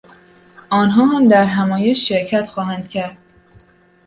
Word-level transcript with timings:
آنها 0.69 1.05
هم 1.05 1.27
در 1.29 1.45
همایش 1.45 2.09
شرکت 2.09 2.49
خواهند 2.49 2.89
کرد. 2.89 3.17